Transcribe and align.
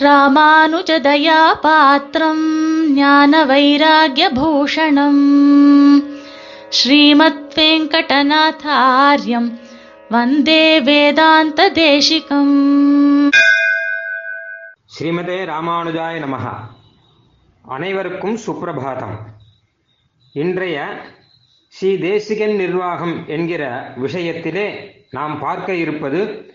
ராமானுஜதயா 0.00 1.60
பாத்திரம் 1.60 2.88
ஞான 2.92 3.44
வைராகியபூஷணம் 3.44 5.24
ஸ்ரீமத் 6.68 7.54
வெங்கடநாதாரியம் 7.54 9.58
வந்தே 10.08 10.80
வேதாந்த 10.80 11.70
தேசிகம் 11.70 13.30
ஸ்ரீமதே 14.98 15.52
ராமானுஜாய 15.52 16.24
நமக 16.24 16.54
அனைவருக்கும் 17.62 18.38
சுப்பிரபாதம். 18.46 19.16
இன்றைய 20.32 21.04
ஸ்ரீ 21.68 21.98
தேசிகன் 21.98 22.50
நிர்வாகம் 22.50 23.26
என்கிற 23.26 23.94
விஷயத்திலே 24.02 24.90
நாம் 25.10 25.38
பார்க்க 25.38 25.74
இருப்பது 25.74 26.50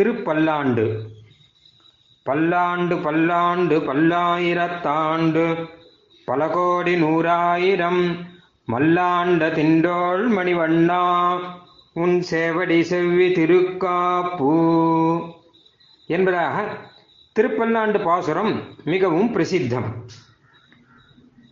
திருப்பல்லாண்டு. 0.00 1.14
பல்லாண்டு 2.26 2.98
பல்லாண்டு 2.98 3.78
பல்லாயிரத்தாண்டு. 3.78 5.68
பல 6.24 6.48
கோடி 6.48 6.94
நூறாயிரம் 7.02 8.20
மல்லாண்ட 8.72 9.50
திண்டோள் 9.50 10.28
மணிவண்ணா. 10.30 11.38
உன் 11.92 12.24
சேவடி 12.30 12.80
செவ்வி 12.80 13.32
திருக்காப்பு. 13.32 14.54
என்பதாக 16.06 16.64
திருப்பல்லாண்டு 17.40 18.02
பாசுரம் 18.02 18.62
மிகவும் 18.84 19.32
பிரசித்தம். 19.32 20.08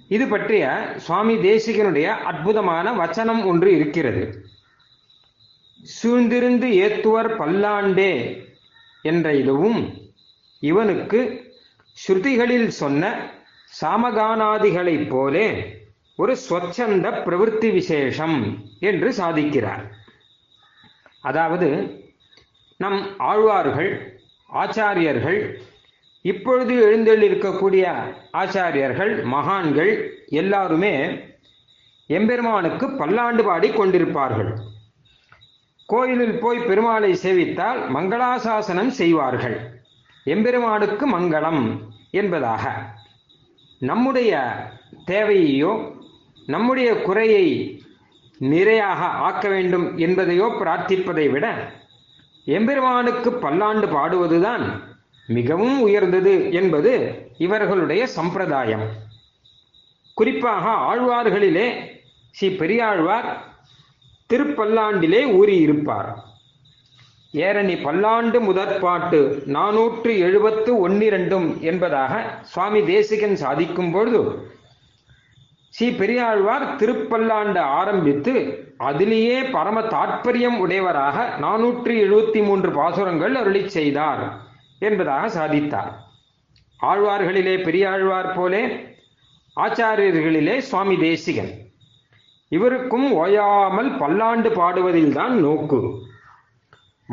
இது 0.09 0.27
பற்றிய 0.27 0.93
சுவாமி 0.96 1.34
தேசிகனுடைய 1.34 2.04
அற்புதமான 2.04 2.93
வச்சனம் 2.93 3.45
ஒன்று 3.45 3.74
இருக்கிறது. 3.74 4.45
சூழ்ந்திருந்து 6.02 6.68
ஏத்துவர் 6.84 7.37
பல்லாண்டே 7.38 8.43
என்ற 9.02 9.34
இதுவும் 9.34 10.02
இவனுக்கு 10.70 11.20
ஸ்ருதிகளில் 11.96 12.70
சொன்ன 12.80 13.12
சாமகானாதிகளைப் 13.80 15.09
போலே 15.09 15.46
ஒரு 16.16 16.32
ஸ்வச்சந்த 16.43 17.07
பிரவൃத்தி 17.26 17.68
விசேஷம் 17.79 18.38
என்று 18.90 19.09
சாதிக்கிறார். 19.20 19.85
அதாவது 21.30 21.68
நம் 22.80 23.01
ஆழ்வார்கள் 23.30 23.92
ஆச்சாரியர்கள் 24.51 25.40
இப்பொழுது 26.24 26.74
எழுந்தெழுந்திருக்கக்கூடிய 26.87 27.85
ஆச்சாரியர்கள் 28.42 29.12
மகான்கள் 29.35 29.92
எல்லாருமே 30.40 30.95
எம்பெருமானுக்கு 32.10 32.87
பல்லாண்டு 33.01 33.42
பாடி 33.45 33.68
கொண்டிருப்பார்கள். 33.70 34.52
கோயிலில் 35.88 36.38
போய் 36.42 36.66
பெருமாளை 36.68 37.12
சேவித்தால் 37.24 37.80
மங்களாசாசனம் 37.96 38.92
செய்வார்கள். 39.01 39.57
எம்பெருமானுக்கு 40.24 41.04
மங்களம் 41.18 41.62
என்பதாக. 42.10 42.72
நம்முடைய 43.78 44.32
தேவையையோ 45.06 45.72
நம்முடைய 46.46 46.90
குறையை 47.02 47.46
நிறையாக 48.40 49.00
ஆக்க 49.26 49.48
வேண்டும் 49.48 49.98
என்பதையோ 49.98 50.46
பிரார்த்திப்பதை 50.60 51.30
விட 51.30 51.46
எம்பெருமானுக்கு 52.45 53.32
பல்லாண்டு 53.32 53.86
பாடுவதுதான் 53.86 54.64
மிகவும் 55.26 55.80
உயர்ந்தது 55.80 56.52
என்பது 56.52 56.92
இவர்களுடைய 57.38 58.06
சம்பிரதாயம். 58.06 58.86
குறிப்பாக 60.14 60.64
ஆழ்வார்களிலே 60.90 61.66
ஸ்ரீ 62.30 62.48
பெரியாழ்வார் 62.48 63.28
திருப்பல்லாண்டிலே 64.32 65.22
ஊறியிருப்பார். 65.41 66.10
ஏரணி 67.34 67.82
பல்லாண்டு 67.82 68.41
முதற்பாட்டு 68.41 69.21
நானூற்று 69.47 70.19
எழுபத்து 70.19 70.88
ஒன்னிரண்டும் 70.88 71.60
என்பதாக 71.60 72.12
சுவாமி 72.43 72.82
தேசிகன் 72.82 73.34
சாதிக்கும் 73.34 73.91
பொழுது 73.93 74.53
ஸ்ரீ 75.71 75.91
பெரியாழ்வார் 75.91 76.66
திருப்பல்லாண்டு 76.76 77.58
ஆரம்பித்து 77.58 78.34
அதிலேயே 78.78 79.42
பரம 79.42 79.81
தாற்பயம் 79.81 80.58
உடையவராக 80.58 81.26
நானூற்றி 81.41 81.94
எழுபத்தி 82.04 82.44
மூன்று 82.44 82.70
பாசுரங்கள் 82.70 83.34
அருளி 83.34 83.69
செய்தார் 83.69 84.22
என்பதாக 84.78 85.26
சாதித்தார். 85.38 85.92
ஆழ்வார்களிலே 86.82 87.62
பெரியாழ்வார் 87.62 88.32
போலே 88.37 88.62
ஆச்சாரியர்களிலே 89.56 90.58
சுவாமி 90.58 90.97
தேசிகன். 90.97 91.53
இவருக்கும் 92.48 93.12
ஓயாமல் 93.12 93.97
பல்லாண்டு 93.98 94.50
பாடுவதில்தான் 94.50 95.37
நோக்கு. 95.47 95.81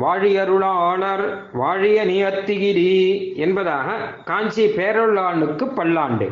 வாழியருளாளர் 0.00 1.24
வாழிய 1.52 2.04
நியத்திகிரி 2.04 2.92
என்பதாக 3.36 3.96
காஞ்சி 4.24 4.66
பேரருளானுக்கு 4.66 5.64
பல்லாண்டு. 5.74 6.28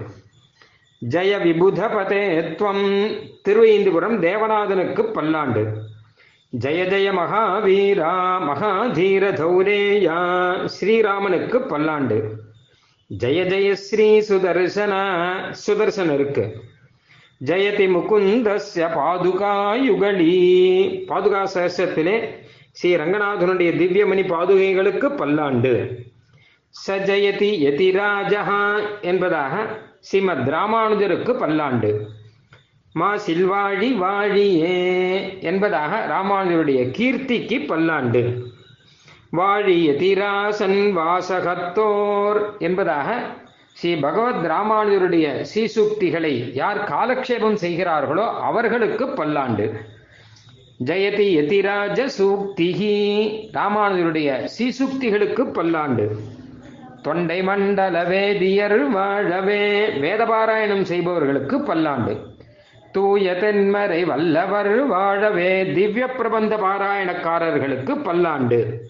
ஜெய 1.02 1.32
விபுத 1.44 1.80
பதேத்வம் 1.96 2.84
தேவநாதனுக்கு 4.26 5.02
பல்லாண்டு. 5.02 5.62
ஜெய 6.52 6.80
ஜெய 6.92 7.08
மகாவீரா 7.18 8.14
மகாதீர 8.48 9.24
தௌரேயா 9.42 10.18
ஸ்ரீராமனுக்கு 10.74 11.58
பல்லாண்டு. 11.68 12.18
ஜெய 13.10 13.44
ஜெய 13.52 13.72
ஸ்ரீ 13.72 14.08
சுதர்சன 14.20 14.94
சுதர்சனருக்கு. 15.66 16.44
ஜெயதி 17.44 17.86
முகுந்தஸ்ய 17.96 18.86
பாதுகா 18.96 19.52
யுகலி 19.88 20.34
பாதுகா 21.08 21.42
சகசத்திலே 21.54 22.16
ஸ்ரீ 22.70 22.96
ரங்கநாதனுடைய 22.96 23.70
திவ்யமணி 23.76 24.22
பாதுகைகளுக்கு 24.28 25.16
பல்லாண்டு. 25.16 25.72
சஜயதி 26.86 27.50
யதிராஜா 27.66 28.78
என்பதாக 29.00 29.66
ஸ்ரீமத் 30.00 30.48
ராமானுஜருக்கு 30.48 31.32
பல்லாண்டு. 31.38 32.08
மா. 32.92 33.14
சில்வாழி 33.14 33.88
வாழியே 33.96 34.76
என்பதாக 35.40 36.06
ராமானுஜருடைய 36.06 36.80
கீர்த்திக்கு 36.98 37.66
பல்லாண்டு. 37.66 38.22
வாழி 39.36 39.76
யதிராசன் 39.88 40.96
வாசகத்தோர் 40.96 42.58
என்பதாக 42.58 43.20
ஸ்ரீ 43.72 43.96
பகவத் 43.96 44.44
ராமானுஜருடைய 44.44 45.44
சீசுக்திகளை 45.54 46.54
யார் 46.54 46.88
காலக்ஷேபம் 46.88 47.54
செய்கிறார்களோ 47.54 48.30
அவர்களுக்கு 48.30 49.08
பல்லாண்டு. 49.08 49.66
ஜெயதி 50.84 51.24
யதிராஜ 51.30 52.06
சூக்திகி 52.18 52.92
ராமானுஜருடைய 53.52 54.48
ஸ்ரீசூக்திகளுக்கு 54.58 55.52
பல்லாண்டு. 55.52 56.16
தொண்டை 57.02 57.42
மண்டல 57.42 58.04
வேதியர் 58.04 58.90
வாழவே. 58.90 59.88
வேதபாராயணம் 59.88 60.82
செய்பவர்களுக்கு 60.82 61.60
பல்லாண்டு. 61.60 62.18
தூய 62.92 63.32
தென்மறை 63.32 64.04
வல்லவர் 64.04 64.86
வாழவே. 64.86 65.72
திவ்ய 65.72 66.06
பிரபந்த 66.06 66.56
பாராயணக்காரர்களுக்கு 66.56 68.02
பல்லாண்டு. 68.02 68.88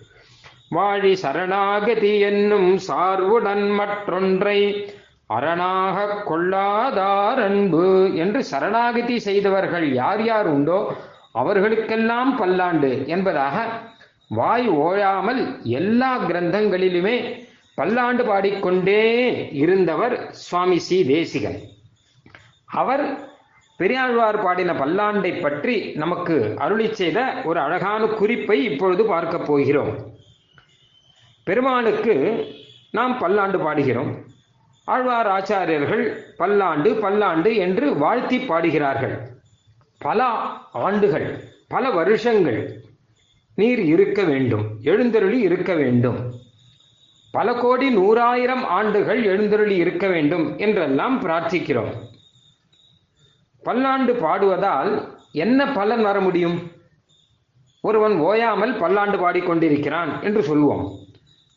வாழி 0.70 1.12
சரணாகதி 1.12 2.18
என்னும் 2.18 2.78
சார்வுடன் 2.88 3.74
மற்றொன்றை 3.74 4.86
அரணாக 5.26 6.22
கொள்ளாதார் 6.22 7.42
அன்பு. 7.42 8.14
என்று 8.14 8.44
சரணாகதி 8.44 9.18
செய்தவர்கள் 9.18 9.92
யார் 9.92 10.24
யார் 10.24 10.46
உண்டோ 10.46 10.92
அவர்களுக்கெல்லாம் 11.32 12.36
பல்லாண்டு 12.36 13.08
என்பதாக 13.08 13.68
வாய் 14.28 14.68
ஓயாமல் 14.68 15.62
எல்லா 15.62 16.18
கிரந்தங்களிலுமே 16.22 17.46
பல்லாண்டு 17.74 18.24
பாடிக்கொண்டே 18.24 19.02
இருந்தவர் 19.52 20.30
சுவாமி 20.30 20.78
சி. 20.78 21.06
தேசிகன். 21.06 21.60
அவர் 22.66 23.28
பெரியாழ்வார் 23.76 24.42
பாடின 24.42 24.72
பல்லாண்டை 24.72 25.41
பற்றி 25.41 25.92
நமக்கு 25.94 26.54
அருளி 26.56 26.94
செய்த 26.94 27.32
ஒரு 27.44 27.60
அழகான 27.60 28.06
குறிப்பை 28.06 28.64
இப்பொழுது 28.64 29.04
பார்க்க 29.04 29.38
போகிறோம். 29.38 29.92
பெருமானுக்கு 31.44 32.47
நாம் 32.91 33.18
பல்லாண்டு 33.18 33.59
பாடுகிறோம். 33.59 34.12
ஆழ்வார் 34.84 35.27
ஆச்சாரியர்கள் 35.27 36.04
பல்லாண்டு 36.36 36.94
பல்லாண்டு 36.94 37.56
என்று 37.56 37.97
வாழ்த்தி 37.97 38.38
பாடுகிறார்கள். 38.38 39.38
பல 40.02 40.22
ஆண்டுகள் 40.72 41.44
பல 41.68 41.91
வருஷங்கள் 41.91 42.82
நீர் 43.54 43.78
இருக்க 43.78 44.22
வேண்டும் 44.22 44.64
எழுந்தருளி 44.82 45.38
இருக்க 45.38 45.74
வேண்டும். 45.74 46.32
பல 47.30 47.54
கோடி 47.54 47.97
நூறாயிரம் 47.97 48.64
ஆண்டுகள் 48.64 49.22
எழுந்தருளி 49.22 49.76
இருக்க 49.76 50.08
வேண்டும் 50.08 50.58
என்றெல்லாம் 50.58 51.22
பிரார்த்திக்கிறோம். 51.22 51.92
பல்லாண்டு 53.62 54.14
பாடுவதால் 54.14 55.08
என்ன 55.32 55.72
பலன் 55.72 56.03
வர 56.03 56.20
முடியும்? 56.20 56.70
ஒருவன் 57.80 58.18
ஓயாமல் 58.18 58.76
பல்லாண்டு 58.76 59.18
பாடிக்கொண்டிருக்கிறான் 59.18 60.22
என்று 60.22 60.41
சொல்வோம். 60.41 60.84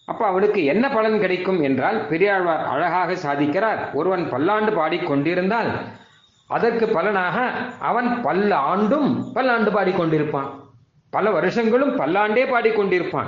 அப்ப 0.06 0.26
அவனுக்கு 0.26 0.64
என்ன 0.64 0.90
பலன் 0.90 1.20
கிடைக்கும் 1.20 1.62
என்றால் 1.62 2.08
பெரியாழ்வார் 2.08 2.66
அழகாக 2.66 3.14
சாதிக்கிறார். 3.14 3.94
ஒருவன் 3.94 4.30
பல்லாண்டு 4.30 4.72
பாடிக்கொண்டிருந்தால் 4.72 5.72
அதற்கு 6.48 6.88
பலனாக 6.88 7.52
அவன் 7.80 8.26
பல்ல 8.26 8.54
ஆண்டும் 8.54 9.32
பல்லாண்டு 9.34 9.72
பாடிக்கொண்டிருப்பான். 9.72 10.50
பல 11.10 11.32
வருஷங்களும் 11.32 12.00
பல்லாண்டே 12.00 12.44
பாடிக்கொண்டிருப்பான். 12.50 13.28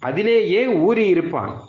அதிலேயே 0.00 0.66
ஊறி 0.66 1.06
இருப்பான். 1.06 1.60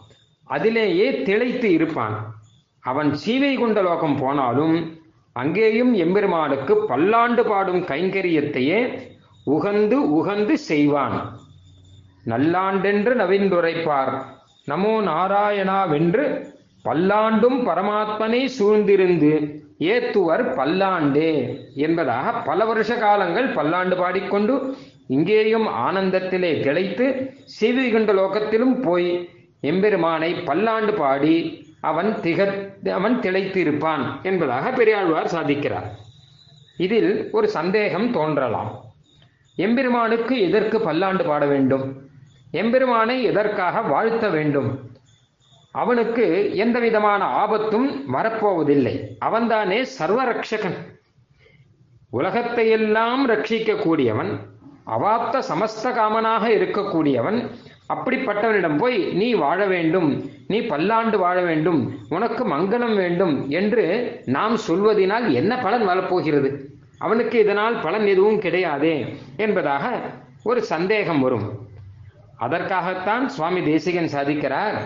அதிலேயே 0.43 1.21
திளைத்து 1.21 1.63
இருப்பான். 1.63 2.33
அவன் 2.79 3.13
சீவை 3.13 3.57
குண்ட 3.57 3.81
லோகம் 3.81 4.17
போனாலும் 4.17 4.99
அங்கேயும் 5.33 5.93
எம்பெருமானுக்கு 5.93 6.85
பல்லாண்டு 6.85 7.45
பாடும் 7.45 7.85
கைங்கரியத்தையே 7.85 9.01
உகந்து 9.45 9.95
உகந்து 9.95 10.53
செய்வான். 10.53 11.39
நல்லாண்டென்று 12.25 13.15
நவின்றுரைப்பார் 13.15 14.21
நமோ 14.67 15.01
நாராயணாவென்று 15.01 16.45
பல்லாண்டும் 16.85 17.67
பரமாத்மனை 17.67 18.49
சூழ்ந்திருந்து 18.59 19.60
ஏத்துவர் 19.81 20.43
பல்லாண்டே 20.55 21.59
என்பதாக 21.75 22.31
பல 22.39 22.65
வருஷ 22.65 22.97
காலங்கள் 22.97 23.47
பல்லாண்டு 23.47 23.95
பாடிக்கொண்டு 23.95 24.75
இங்கேயும் 25.07 25.67
ஆனந்தத்திலே 25.67 26.63
திளைத்து 26.63 27.33
செய்திகண்ட 27.59 28.13
லோகத்திலும் 28.13 28.81
போய் 28.81 29.29
எம்பெருமானை 29.61 30.33
பல்லாண்டு 30.33 30.93
பாடி 30.93 31.65
அவன் 31.81 32.13
திக 32.21 32.39
அவன் 32.91 33.19
திளைத்து 33.19 33.59
இருப்பான் 33.59 34.19
என்பதாக 34.23 34.71
பெரியாழ்வார் 34.71 35.33
சாதிக்கிறார். 35.35 35.87
இதில் 36.77 37.29
ஒரு 37.31 37.49
சந்தேகம் 37.49 38.11
தோன்றலாம். 38.11 38.71
எம்பெருமானுக்கு 39.55 40.41
எதற்கு 40.41 40.81
பல்லாண்டு 40.81 41.23
பாட 41.23 41.45
வேண்டும்? 41.45 42.01
எம்பெருமானை 42.51 43.23
எதற்காக 43.23 43.81
வாழ்த்த 43.81 44.29
வேண்டும்? 44.29 44.90
அவனுக்கு 45.71 46.55
எந்த 46.55 46.79
விதமான 46.79 47.25
ஆபத்தும் 47.25 47.89
வரப்போவதில்லை. 48.13 49.17
அவன்தானே 49.19 49.85
சர்வரக்ஷகன் 49.99 50.77
உலகத்தை 52.09 52.69
எல்லாம் 52.69 53.29
ரட்சிக்கக்கூடியவன் 53.29 54.31
அவாத்த 54.85 55.35
அவாப்த 55.35 55.41
சமஸ்த 55.49 55.91
காமனாக 55.91 56.43
இருக்கக்கூடியவன் 56.49 57.49
அப்படிப்பட்டவனிடம் 57.89 58.77
போய் 58.77 58.97
நீ 59.13 59.33
வாழ 59.33 59.65
வேண்டும் 59.65 60.09
நீ 60.47 60.61
பல்லாண்டு 60.61 61.17
வாழ 61.17 61.41
வேண்டும் 61.41 61.97
உனக்கு 62.09 62.43
மங்களம் 62.47 62.95
வேண்டும் 62.95 63.49
என்று 63.49 63.85
நாம் 64.25 64.57
சொல்வதனால் 64.57 65.33
என்ன 65.33 65.57
பலன் 65.57 65.85
வரப்போகிறது? 65.85 66.69
அவனுக்கு 66.97 67.39
இதனால் 67.39 67.81
பலன் 67.81 68.07
எதுவும் 68.07 68.41
கிடையாதே 68.41 69.15
என்பதாக 69.37 69.99
ஒரு 70.43 70.63
சந்தேகம் 70.63 71.21
வரும். 71.21 71.67
அதற்காகத்தான் 72.37 73.27
சுவாமி 73.27 73.61
தேசிகன் 73.63 74.13
சாதிக்கிறார். 74.13 74.77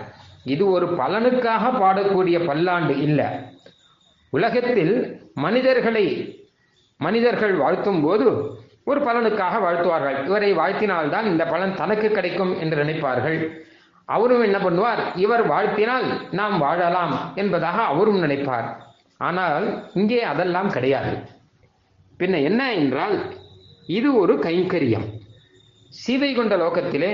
இது 0.53 0.63
ஒரு 0.71 0.87
பலனுக்காக 0.99 1.63
பாடக்கூடிய 1.81 2.37
பல்லாண்டு 2.45 2.95
இல்லை. 3.07 3.27
உலகத்தில் 4.29 4.95
மனிதர்களை 5.33 6.05
மனிதர்கள் 6.97 7.53
வாழ்த்தும் 7.53 8.01
போது 8.01 8.27
ஒரு 8.83 8.99
பலனுக்காக 9.01 9.55
வாழ்த்துவார்கள். 9.65 10.17
இவரை 10.25 10.49
வாழ்த்தினால்தான் 10.53 11.25
இந்த 11.25 11.43
பலன் 11.45 11.75
தனக்கு 11.75 12.09
கிடைக்கும் 12.11 12.59
என்று 12.59 12.83
நினைப்பார்கள். 12.83 13.39
அவரும் 14.05 14.43
என்ன 14.47 14.57
பண்ணுவார்? 14.57 15.01
இவர் 15.15 15.43
வாழ்த்தினால் 15.49 16.07
நாம் 16.31 16.57
வாழலாம் 16.57 17.13
என்பதாக 17.35 17.77
அவரும் 17.81 18.21
நினைப்பார். 18.23 18.67
ஆனால் 19.17 19.65
இங்கே 19.93 20.21
அதெல்லாம் 20.23 20.69
கிடையாது. 20.69 21.13
பின்ன 22.19 22.43
என்ன 22.43 22.61
என்றால் 22.73 23.15
இது 23.87 24.09
ஒரு 24.15 24.33
கைங்கரியம். 24.35 25.07
சீவை 25.89 26.29
கொண்ட 26.33 26.53
லோகத்திலே 26.57 27.11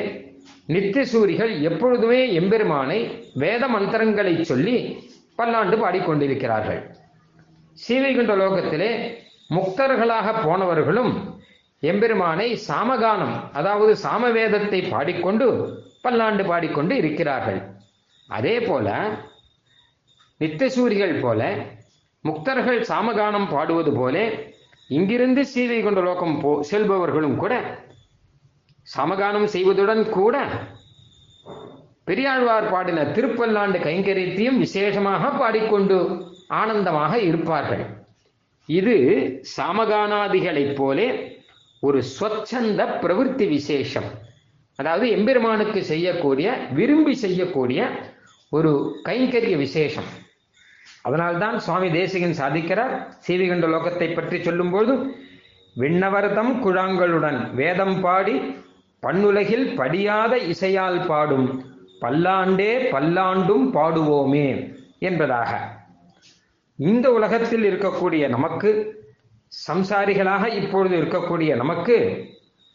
நித்தியசூரிகள் 0.73 1.53
எப்பொழுதுமே 1.69 2.19
எம்பெருமானை 2.39 2.99
வேத 3.43 3.63
மந்திரங்களை 3.73 4.33
சொல்லி 4.51 4.75
பல்லாண்டு 5.39 5.77
பாடிக்கொண்டிருக்கிறார்கள். 5.83 6.81
சீவைகுண்ட 7.77 8.33
லோகத்திலே 8.41 8.91
முக்தர்களாக 9.55 10.27
போனவர்களும் 10.45 11.11
எம்பெருமானை 11.83 12.47
சாமகானம் 12.67 13.35
அதாவது 13.59 13.93
சாமவேதத்தை 14.05 14.79
பாடிக்கொண்டு 14.93 15.47
பல்லாண்டு 16.05 16.43
பாடிக்கொண்டு 16.51 16.93
இருக்கிறார்கள். 17.01 17.59
அதே 18.29 18.55
போல 18.67 18.87
நித்தியசூரிகள் 20.41 21.15
போல 21.23 21.41
முக்தர்கள் 22.23 22.81
சாமகானம் 22.91 23.51
பாடுவது 23.55 23.91
போல 23.99 24.17
இங்கிருந்து 24.97 25.41
சீதை 25.51 25.79
கொண்ட 25.81 25.99
லோகம் 26.07 26.37
போ 26.41 26.51
செல்பவர்களும் 26.69 27.37
கூட 27.43 27.53
சமகானம் 28.93 29.47
செய்வதுடன் 29.53 30.03
கூட 30.09 30.35
பெரியாழ்வார் 32.09 32.69
பாடின 32.71 33.03
திருப்பல்லாண்டு 33.15 33.77
கைங்கரியத்தையும் 33.87 34.61
விசேஷமாக 34.63 35.29
பாடிக்கொண்டு 35.41 35.97
ஆனந்தமாக 36.61 37.13
இருப்பார்கள். 37.19 37.83
இது 38.69 38.95
சாமகானாதிகளைப் 39.53 40.75
போலே 40.79 41.07
ஒரு 41.87 41.99
ஸ்வச்சந்த 42.13 42.81
பிரவிற்த்தி 43.03 43.45
விசேஷம். 43.57 44.09
அதாவது 44.79 45.05
எம்பெருமானுக்கு 45.17 45.79
செய்யக்கூடிய 45.91 46.47
விரும்பி 46.79 47.13
செய்யக்கூடிய 47.23 47.89
ஒரு 48.57 48.71
கைங்கரிய 49.09 49.55
விசேஷம். 49.57 50.09
அதனால்தான் 51.07 51.57
சுவாமி 51.59 51.89
தேசிகன் 51.91 52.39
சாதிக்கிறார். 52.41 52.95
சீவிகண்ட 53.27 53.67
லோகத்தை 53.75 54.09
பற்றி 54.15 54.39
சொல்லும்போது 54.43 54.95
விண்ணவர்தம் 55.75 56.53
குழாங்களுடன் 56.65 57.39
வேதம் 57.61 57.97
பாடி 58.01 58.35
பண்ணுலகில் 59.03 59.75
படியாத 59.75 60.33
இசையால் 60.37 60.99
பாடும் 61.07 61.47
பல்லாண்டே 62.01 62.73
பல்லாண்டும் 62.93 63.65
பாடுவோமே 63.75 64.47
என்பதாக. 64.99 65.51
இந்த 66.75 67.07
உலகத்தில் 67.11 67.65
இருக்கக்கூடிய 67.69 68.23
நமக்கு 68.27 68.69
சம்சாரிகளாக 69.67 70.43
இப்பொழுது 70.61 70.95
இருக்கக்கூடிய 71.01 71.55
நமக்கு 71.55 71.97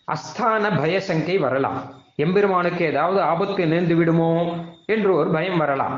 அஸ்தான 0.08 0.64
பயசங்கை 0.81 1.37
வரலாம். 1.38 1.78
எம்பெருமானுக்கு 2.17 2.82
ஏதாவது 2.84 3.20
ஆபத்து 3.20 3.62
நேர்ந்து 3.67 3.94
விடுமோ 3.94 4.32
என்று 4.87 5.11
ஒரு 5.14 5.31
பயம் 5.31 5.56
வரலாம். 5.56 5.96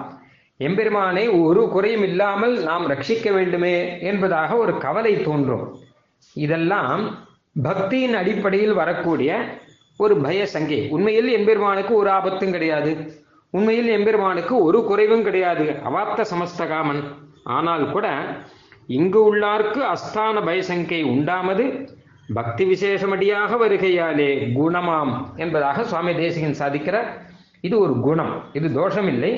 எம்பெருமானை 0.60 1.24
ஒரு 1.28 1.62
குறையும் 1.68 2.02
இல்லாமல் 2.02 2.54
நாம் 2.62 2.84
ரட்சிக்க 2.90 3.32
வேண்டுமே 3.32 4.00
என்பதாக 4.00 4.56
ஒரு 4.56 4.78
கவலை 4.78 5.14
தோன்றும். 5.22 5.66
இதெல்லாம் 6.36 7.02
பக்தியின் 7.62 8.16
அடிப்படையில் 8.20 8.72
வரக்கூடிய 8.72 9.36
ஒரு 10.02 10.14
பய 10.24 10.40
சங்கை. 10.46 10.80
உண்மையில் 10.96 11.28
எம்பெருமானுக்கு 11.36 11.92
ஒரு 11.94 12.10
ஆபத்தும் 12.10 12.54
கிடையாது. 12.56 12.90
உண்மையில் 13.54 13.88
எம்பெருமானுக்கு 13.88 14.54
ஒரு 14.62 14.78
குறைவும் 14.84 15.22
கிடையாது. 15.22 15.64
அவாப்த 15.88 16.24
சமஸ்தகாமன். 16.32 17.00
ஆனால் 17.56 17.84
கூட 17.92 18.08
இங்கு 18.86 19.20
உள்ளார்க்கு 19.28 19.80
அஸ்தான 19.94 20.42
பயசங்கை 20.48 21.00
உண்டாமது 21.14 21.64
பக்தி 22.34 22.64
விசேஷமடியாக 22.72 23.58
வருகையாலே 23.64 24.30
குணமாம் 24.58 25.12
என்பதாக 25.36 25.84
சுவாமி 25.84 26.14
தேசிகன் 26.14 26.58
சாதிக்கிறார். 26.58 27.08
இது 27.60 27.76
ஒரு 27.78 27.94
குணம். 28.00 28.34
இது 28.52 28.68
தோஷம் 28.72 29.08
இல்லை 29.08 29.32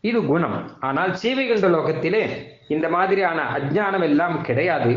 இது 0.00 0.18
குணம். 0.24 0.58
ஆனால் 0.80 1.12
சீவைகண்ட 1.22 1.68
லோகத்திலே 1.76 2.22
இந்த 2.68 2.88
மாதிரியான 2.88 3.40
அஜ்ஞானம் 3.56 4.06
எல்லாம் 4.10 4.36
கிடையாது. 4.40 4.92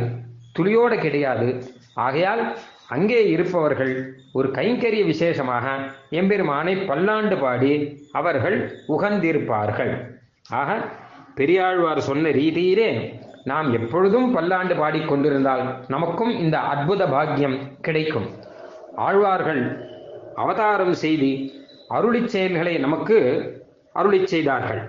துளியோட 0.59 0.93
கிடையாது. 1.05 1.47
ஆகையால் 1.93 2.43
அங்கே 2.87 3.29
இருப்பவர்கள் 3.29 3.93
ஒரு 4.33 4.47
கைங்கரிய 4.49 5.05
விசேஷமாக 5.05 5.65
எம்பெருமானை 6.09 6.75
பல்லாண்டு 6.85 7.37
பாடி 7.37 7.73
அவர்கள் 8.11 8.57
உகந்திருப்பார்கள். 8.87 9.93
ஆக 10.49 10.77
பெரியாழ்வார் 11.35 11.99
சொன்ன 11.99 12.29
ரீதியிலே 12.29 12.89
நாம் 13.43 13.73
எப்பொழுதும் 13.73 14.31
பல்லாண்டு 14.31 14.75
பாடிக்கொண்டிருந்தால் 14.75 15.63
நமக்கும் 15.87 16.33
இந்த 16.39 16.57
அற்புத 16.59 17.07
பாக்கியம் 17.07 17.57
கிடைக்கும். 17.81 18.27
ஆழ்வார்கள் 18.95 19.91
அவதாரம் 20.35 20.93
செய்து 20.93 21.31
அருளிச் 21.89 22.31
செயல்களை 22.35 22.77
நமக்கு 22.77 23.17
அருளிச் 23.95 24.31
செய்தார்கள். 24.33 24.81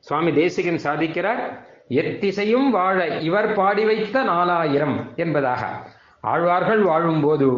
சுவாமி 0.00 0.32
தேசிகன் 0.32 0.80
சாதிக்கிறார் 0.84 1.42
எத்திசையும் 1.88 2.68
வாழ 2.70 3.06
இவர் 3.06 3.52
பாடி 3.52 3.84
வைத்த 3.84 4.22
நாலாயிரம் 4.22 4.96
என்பதாக. 5.16 5.62
ஆழ்வார்கள் 6.20 6.82
வாழும்போது 6.82 7.48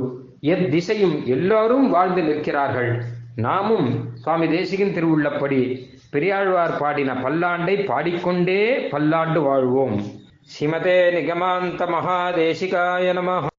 எத்திசையும் 0.43 1.25
எல்லோரும் 1.25 1.91
வாழ்ந்து 1.91 2.23
நிற்கிறார்கள். 2.23 3.03
நாமும் 3.37 4.09
சுவாமி 4.15 4.49
தேசிகன் 4.49 4.95
திருவுள்ளப்படி 4.95 5.81
பெரியாழ்வார் 6.11 6.79
பாடின 6.79 7.13
பல்லாண்டை 7.13 7.85
பாடிக்கொண்டே 7.85 8.89
பல்லாண்டு 8.91 9.41
வாழ்வோம். 9.41 10.03
ஸ்ரீமதே 10.43 10.99
நிகமாந்த 11.15 11.87
மகாதேசிகாய 11.87 13.13
நம 13.13 13.51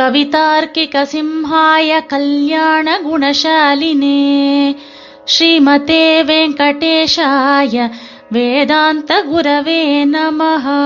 கவிதார்க்கிக 0.00 1.06
சிம்ஹாய 1.12 2.06
கல்யாண 2.06 3.00
குணசாலினே. 3.00 4.76
ஸ்ரீமதே 5.24 6.06
வெங்கடேஷாய 6.30 7.90
வேதாந்த 8.30 9.24
குரவே 9.32 9.82
நமஹா. 10.14 10.80